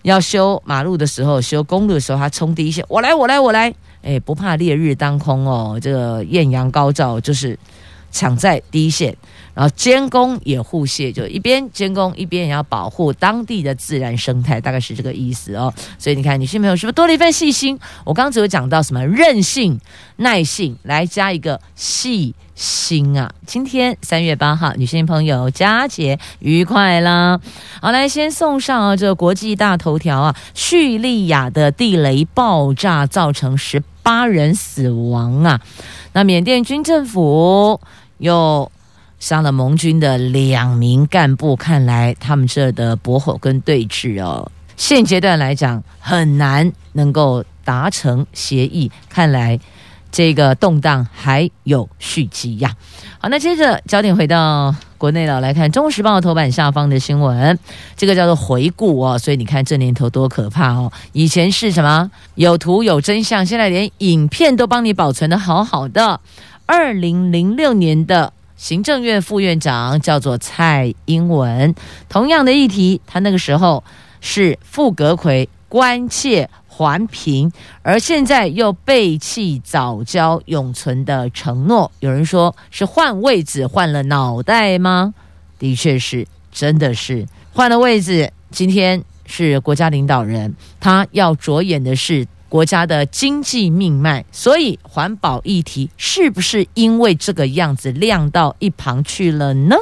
[0.03, 7.57] 要修马路的时候，修公路的时候，她冲第一线，我来，我来，我来，哎，不怕烈日当空哦，这个艳阳高照，就是
[8.13, 9.17] 抢在第一线。
[9.55, 15.71] 然后监工也护蟹，就一边监工一边也要保护当地的自然生态，大概是这个意思哦。
[15.99, 17.79] 所以你看，女性朋友是不是多了一份细心？
[18.07, 19.79] 我刚刚只有讲到什么韧性、
[20.17, 23.31] 耐性，来加一个细心啊。
[23.45, 27.39] 今天三月八号，女性朋友佳节愉快啦！
[27.83, 35.61] 好，来先送上啊，这个国际大头条啊，叙利亚的地雷爆炸造成十八人死亡啊。
[36.15, 37.81] 那缅甸军政府
[38.23, 38.73] 又。
[39.23, 49.61] 伤了盟军的两名干部，看来他们这的驳火跟对峙哦，现阶段来讲很难能够达成协议，看来
[50.11, 52.75] 这个动荡还有续集呀。
[53.21, 57.57] 好，那接着焦点回到国内了，来看《中时报》头版下方的新闻，
[57.97, 66.19] 这个叫做回顾哦，所以你看这年头多可怕哦，以前是什么有图有真相，现在连影片都帮你保存得好好的。
[66.67, 68.33] 二零零六年的。
[68.55, 71.75] 行政院副院长叫做蔡英文，
[72.09, 73.83] 同样的议题，他那个时候
[74.21, 77.51] 是副阁揆关切环评，
[77.83, 81.91] 而现在又背弃藻礁永存的承诺。
[81.99, 85.13] 有人说是换位子换了脑袋吗？
[85.59, 87.27] 的确是，真的是。
[87.53, 88.33] 换了位子。
[88.53, 92.29] 今天是国家领导人，他要着眼的是。
[92.53, 99.75] 国家的经济命脉，所以环保议题是不是因为这个样子晾到一旁去了呢？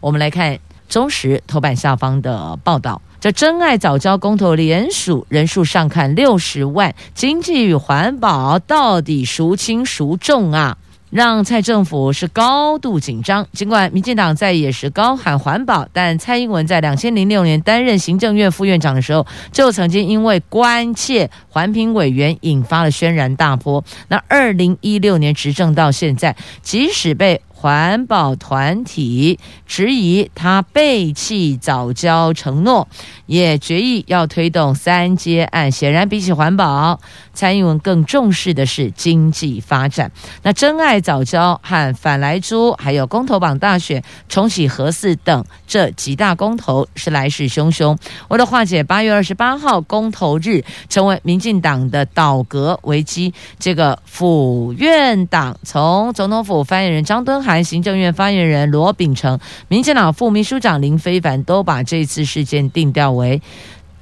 [0.00, 0.58] 我们来看
[0.88, 10.76] 中时头版下方的报道，这真爱早教公投联署人数上看六十万，经济与环保到底孰轻孰重啊？
[11.16, 13.46] 让蔡政府是高度紧张。
[13.52, 23.82] 尽管民进党在也是高喊环保，但蔡英文在两千零六年担任行政院副院长的时候，就曾经因为关切环评委员引发了轩然大波。
[24.08, 32.86] 那二零一六年执政到现在，即使被环保团体质疑他背弃早交承诺，
[33.24, 35.72] 也决议要推动三阶案。
[35.72, 37.00] 显然，比起环保，
[37.32, 40.12] 蔡英文更重视的是经济发展。
[40.42, 47.96] 那珍爱早交和反莱猪，还有公投榜大选、重启核四等这几大公投是来势汹汹。
[48.28, 63.40] 为了化解八月二十八号公投日成为民进党的倒阁危机，这个府院党从总统府发言人张敦涵、行政院发言人罗秉成、民进党副秘书长林非凡都把这次事件定调为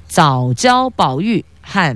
[0.07, 1.95] 藻礁保育和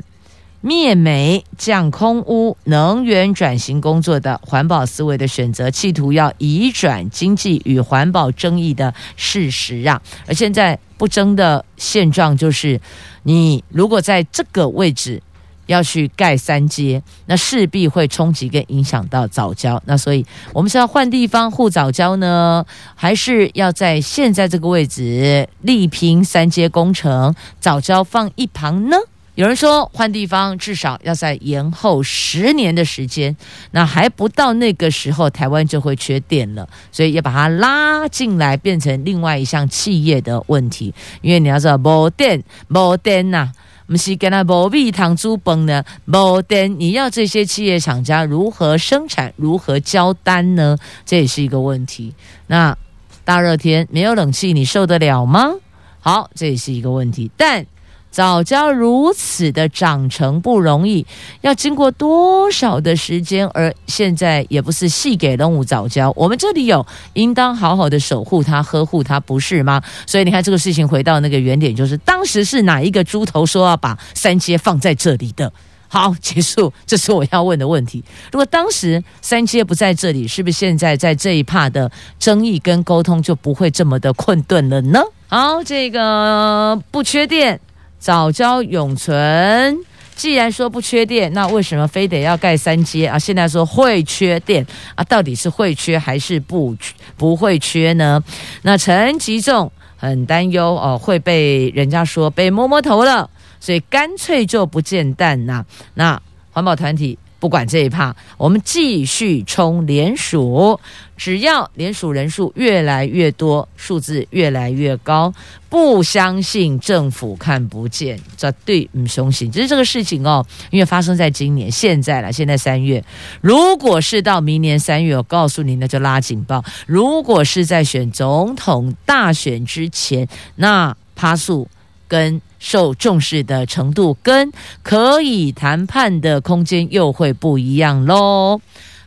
[0.61, 9.99] 灭煤、降空污、能源转型工作的环保思维的选择，企图要移转经济与环保争议的事实啊！
[10.27, 12.79] 而现在不争的现状就是，
[13.23, 15.23] 你如果在这个位置。
[15.69, 19.79] 要去盖三阶，那势必会冲击跟影响到藻礁。
[19.85, 28.97] 那所以，我们是要换地方护藻礁呢，还是要在现在这个位置力拼三阶工程，藻礁放一旁呢？
[29.35, 33.37] 有人说换地方至少要在延后十年的时间，
[33.71, 36.67] 那还不到那个时候，台湾就会缺电了。
[36.91, 40.93] 所以要把它拉进来，变成另外一项企业的问题。
[41.21, 43.49] 因为你要知道，没电，没电呐、
[43.89, 50.77] 我们是跟他无米汤煮饭呢，无电，你要这些企业厂家如何生产，如何交单呢？
[51.07, 52.13] 这也是一个问题。
[52.45, 52.77] 那
[53.25, 55.55] 大热天没有冷气，你受得了吗？
[56.01, 57.31] 好，这也是一个问题。
[57.35, 57.65] 但
[58.11, 61.05] 早教如此的长成不容易，
[61.41, 63.47] 要经过多少的时间？
[63.53, 69.81] 而现在也不是细给动物早教，我们这里有，应当好好的守护它、呵护它，不是吗？
[70.07, 75.51] 所以你看这个事情回到那个原点，就是当时是哪一个猪头说要把三阶放在这里的？
[75.91, 78.03] 好，结束，这是我要问的问题。
[78.31, 81.89] 如果当时三阶不在这里，是不是现在在这一趴的
[82.19, 85.01] 争议跟沟通就不会这么的困顿了呢？
[85.27, 87.59] 好，这个不缺电，
[87.99, 89.77] 早教永存。
[90.15, 93.17] 既然说不缺电，那为什么非得要盖三阶啊？
[93.17, 96.75] 现在说会缺电啊，到底是会缺还是不
[97.15, 98.21] 不会缺呢？
[98.63, 103.29] 那陈吉仲很担忧哦，会被人家说被摸摸头了。
[103.61, 105.65] 所以干脆就不见蛋呐！
[105.95, 106.21] 那
[106.51, 110.79] 环保团体不管这一趴，我们继续冲连署，
[111.15, 115.33] 只要连署人数越来越多，数字越来越高，
[115.69, 119.49] 不相信政府看不见，绝对不相信。
[119.49, 123.03] 只是这个事情哦，因为发生在今年，现在了，现在三月，
[123.39, 126.63] 如果是到明年三月，我告诉你，那就拉警报。
[126.85, 131.67] 如果是在选总统大选之前，那趴数
[132.07, 134.51] 跟受重视的程度跟
[134.83, 138.61] 可以谈判的空间又会不一样喽。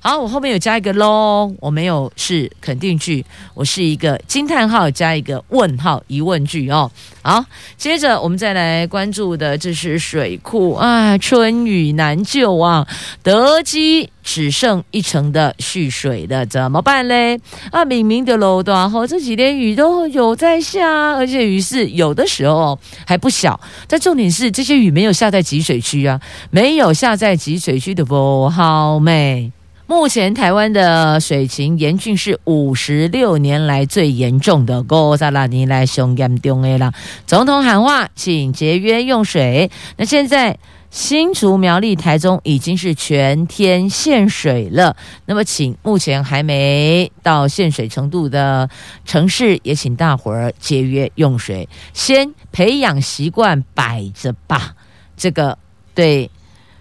[0.05, 3.25] 好，我后面有加一个喽，我没有是肯定句，
[3.55, 6.91] 我是一个惊叹号加一个问号疑问句哦。
[7.23, 7.45] 好，
[7.77, 12.85] 接着我们再来关注的，这是水库啊，春雨难救啊，
[13.23, 17.39] 德基只剩一层的蓄水了，怎么办嘞？
[17.71, 22.77] 啊，明明的楼段后这几天雨都有在下，而且雨是有的时候
[23.07, 23.61] 还不小。
[23.87, 29.53] 但重点是这些雨没有下在集水区啊，没有下在集水区的不好美。
[29.93, 34.83] 目前台湾的水情严峻，是五十六年来最严重的。
[34.83, 36.95] 哥萨拉尼来最严重的啦。
[37.27, 39.71] 总统喊话，请节约用水。
[39.99, 40.59] 那现在
[40.91, 44.97] 新竹苗栗台中已经是全天限水了。
[45.27, 48.71] 那么，请目前还没到限水程度的
[49.05, 54.75] 城市，也请大伙儿节约用水，先培养习惯摆着吧。
[55.19, 55.59] 这个
[55.95, 56.31] 对。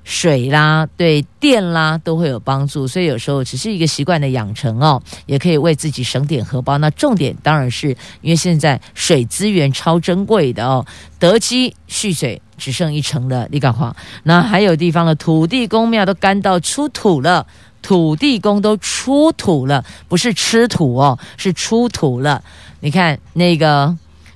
[0.04, 6.78] 水啦，对电啦都会有帮助，所以有时候只是一个习惯的养成哦，也可以为自己省点荷包。
[6.80, 7.90] 那重点当然是
[8.22, 10.86] 因为现在水资源超珍贵的哦，
[11.20, 13.96] 德基蓄水只剩一成了，你敢话？
[14.24, 17.46] 那还有地方的土地公庙都干到出土了，
[17.82, 22.44] 土地公都出土了，不是吃土哦，是出土了。
[22.80, 23.96] 你看那个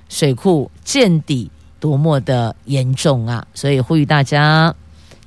[0.09, 1.49] 水库见底
[1.79, 3.45] 多么的严重啊！
[3.55, 4.73] 所以呼吁大家。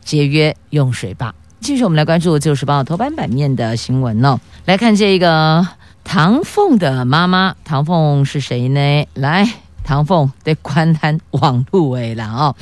[0.08, 1.34] 节约用水吧。
[1.60, 4.40] 继续，我们来关注《旧时报》头版版面的新闻哦。
[4.64, 5.68] 来看这个
[6.02, 9.06] 唐凤的妈妈，唐凤是谁呢？
[9.12, 9.46] 来，
[9.84, 12.56] 唐凤对观览网路为了哦。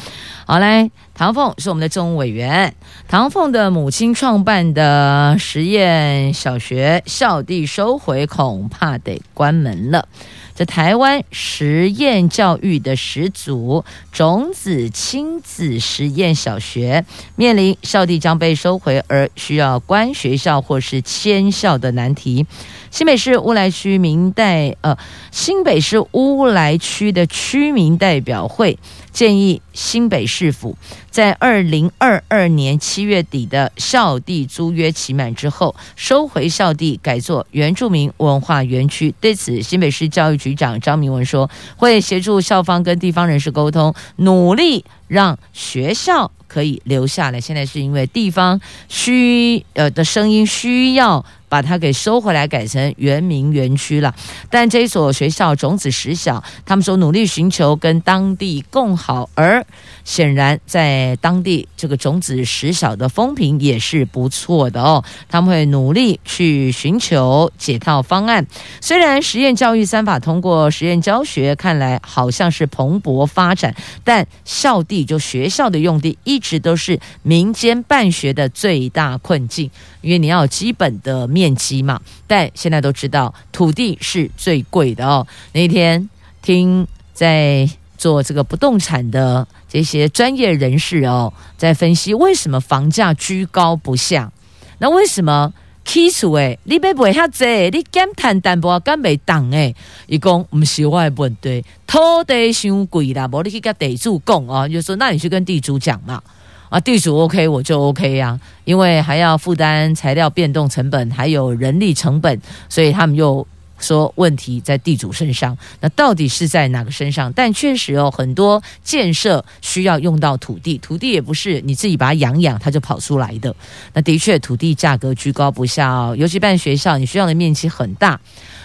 [0.44, 2.74] 好，来，唐凤是我们的政务委员。
[3.07, 10.09] 唐凤的母亲创办的实验小学校地收回，恐怕得关门了。
[10.57, 17.04] 在台湾实验教育的始祖种子亲子实验小学
[17.36, 22.46] 面临校地将被收回而需要关学校或是迁校的难题。
[22.90, 24.96] 新北市乌来区民代呃，
[25.30, 28.78] 新北市乌来区的区民代表会
[29.16, 30.76] 建议新北市府
[31.10, 39.14] 在二零二二年七月底的校地租约期满之后，收回校地，改作原住民文化园区。
[39.18, 41.48] 对此，新北市教育局长张明文说，
[41.78, 47.40] 会协助校方跟地方人士沟通，努力让学校可以留下来。
[47.40, 51.24] 现在是因为地方需呃的声音需要。
[51.49, 54.12] 把它给收回来，改成原民园区了。
[54.51, 59.64] 但这所学校种子实小，他们说努力寻求跟当地共好，而
[60.05, 65.05] 显然在当地这个种子实小的风评也是不错的哦。
[65.28, 68.44] 他们会努力去寻求解套方案。
[68.80, 73.72] 虽然实验教育三法通过，实验教学看来好像是蓬勃发展，
[74.03, 79.70] 但校地就学校的用地一一直都是民间办学的最大困境。
[80.03, 85.26] 因为你要有基本的面积嘛，但现在都知道土地是最贵的哦。
[85.53, 86.09] 那天
[86.43, 94.30] 听在做这个不动产的这些专业人士哦，在分析为什么房价居高不下。
[94.78, 95.55] 那为什么
[95.87, 99.74] 起厝诶，你要买遐济，你减碳淡薄干袂动诶？
[100.09, 101.12] 伊讲毋是我的。
[101.16, 106.20] 问题，土地伤贵啦，无你去甲地主讲啊，就说那你去跟地主讲嘛。
[106.68, 113.47] 啊，地主 OK 我就 OK 呀，因为还要负担材料变动成本，还有人力成本，所以他们又
[113.79, 115.57] 说问题在地主身上。
[115.81, 117.33] 那到底是在哪个身上？
[117.33, 123.55] 但确实有很多建设需要用到土地，土地也不是你自己把它养养它就跑出来的。
[123.93, 128.20] 那的确土地价格居高不下哦，尤其办学校，你需要的面积很大，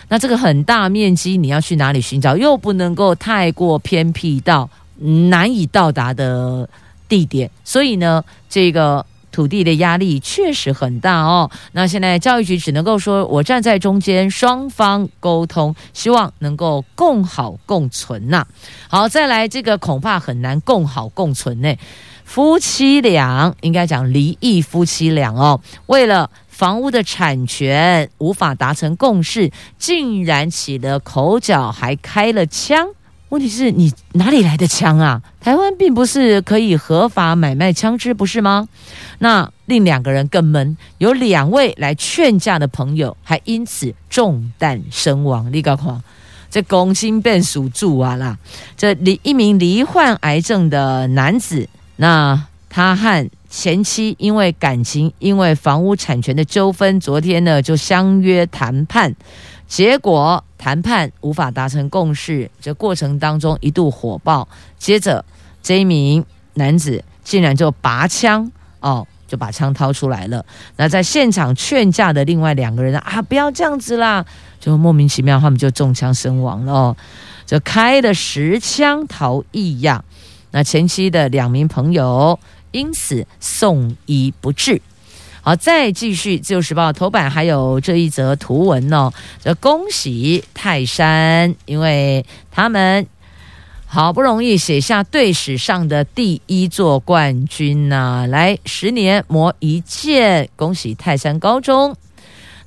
[0.09, 2.36] 那这个很大面积你要去哪里寻找？
[2.38, 6.70] 又不能够太过偏僻到难以到达的。
[7.12, 9.05] 地点，所以呢，这个。
[9.32, 11.49] 土地的压力确实很大哦。
[11.71, 18.45] 那现在教育局只能够说，我站在中间，双方沟通，希望能够共好共存呐、
[18.89, 21.75] 好，再来这个恐怕很难共好共存呢。
[22.23, 32.88] 夫妻俩应该讲离异夫妻俩哦，为了房屋的产权无法达成共识，竟然起了口角，还开了枪。
[33.32, 35.21] 问题是你哪里来的枪啊？
[35.39, 38.67] 台湾并不是可以合法买卖枪支，不是吗？
[39.19, 45.49] 那令两个人更闷，有两位来劝架的朋友还因此中弹身亡。
[45.53, 46.03] 你搞看，
[46.49, 48.38] 这公心变属住啊啦！
[48.75, 59.15] 这离一名罹患癌症的男子，那他和前妻因为感情，因为房屋产权的纠纷，昨天呢就相约谈判。
[59.69, 64.47] 结果谈判无法达成共识，这过程当中一度火爆。
[64.78, 65.26] 接着
[65.64, 70.45] 这一名男子竟然就拔枪哦，就把枪掏出来了。
[70.76, 74.24] 那在现场劝架的另外两个人啊，不要这样子啦，
[74.59, 76.97] 就莫名其妙他们就中枪身亡了哦，
[77.47, 80.03] 就开了十枪逃逸呀。
[80.51, 82.38] 那前妻的两名朋友
[82.70, 84.80] 因此送医不治。
[85.43, 89.11] 好，再继续《自由时报》头版还有这一则图文哦，
[89.43, 93.07] 这恭喜泰山，因为他们
[93.87, 101.95] 好不容易写下队史上的第一座冠军呐、来十年磨一剑，恭喜泰山高中。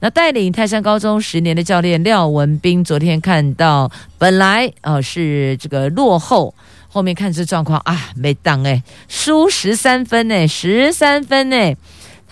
[0.00, 6.52] 那带领泰山高中十年的教练廖文斌，昨天看到本来哦是这个落后，
[6.88, 11.76] 后面看这状况啊，没当哎，输十三分哎，十三分哎。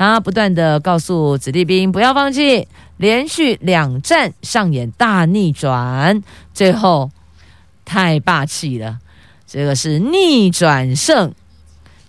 [0.02, 6.20] 他不断的告诉子弟兵不要放弃，连续两战上演大逆转，
[6.52, 7.08] 最后
[7.84, 8.98] 太霸气了，
[9.46, 11.32] 这个是逆转胜，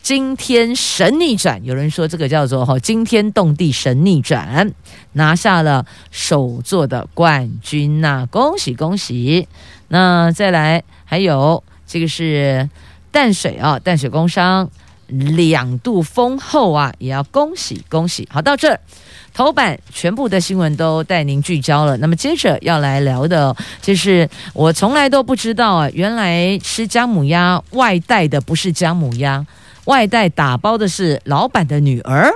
[0.01, 1.63] 惊天神逆转。
[1.63, 4.73] 有人说这个叫做“哈惊天动地神逆转”，
[5.13, 9.47] 拿下了首座的冠军呐、啊，恭喜恭喜！
[9.89, 12.67] 那再来还有这个是
[13.11, 14.67] 淡水啊，淡水工商。
[15.36, 18.28] 两度丰厚啊，也要恭喜恭喜！
[18.32, 18.80] 好，到这，
[19.34, 21.95] 头版全部的新闻都带您聚焦了。
[21.97, 29.45] 那么接着要来聊的，就是我从来都不知道啊，原来吃姜母鸭外带的不是姜母鸭，
[29.86, 32.32] 外带打包的是老板的女儿。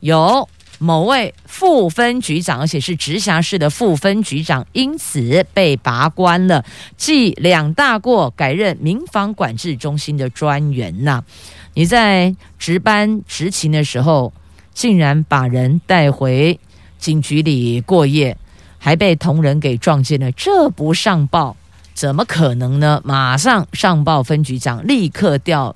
[0.00, 0.48] 有
[0.78, 6.64] 某位副分局长，而且是直辖市的副分局长，因此被拔关了，
[6.96, 11.22] 记两大过，改任民防管制中心的专员呐、
[11.74, 14.32] 你在值班执勤的时候，
[14.74, 16.58] 竟然把人带回
[16.98, 18.36] 警局里过夜，
[18.78, 21.56] 还被同仁给撞见了，这不上报
[21.94, 23.00] 怎么可能呢？
[23.04, 25.74] 马上上报分局长，立刻调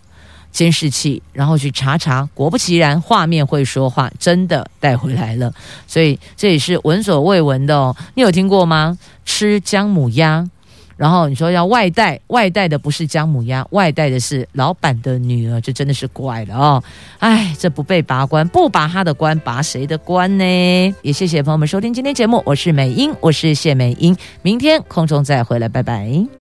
[0.51, 2.29] 监视器，然后去查查。
[2.35, 5.53] 果不其然，画面会说话，真的带回来了。
[5.87, 7.97] 所以这也是闻所未闻的哦。
[8.15, 8.99] 你有听过吗？
[9.25, 10.49] 吃姜母鸭。
[10.97, 16.83] 然后你说要外带，外带的不是姜母鸭，外带的是老板的女儿，这真的是怪了哦！
[17.19, 20.95] 哎，这不被拔关，不拔他的关，拔谁的关呢？
[21.03, 26.44] 也谢谢朋友们收听今天节目，我是美英，我是谢美英，明天空中再回来，拜拜。